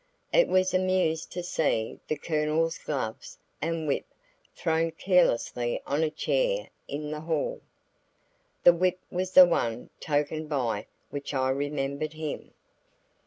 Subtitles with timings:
[0.33, 4.07] I was amused to see the Colonel's gloves and whip
[4.55, 7.61] thrown carelessly on a chair in the hall.
[8.63, 12.55] The whip was the one token by which I remembered him.